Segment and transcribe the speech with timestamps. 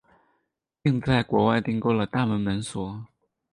[0.81, 3.05] 并在国外订购了大门门锁。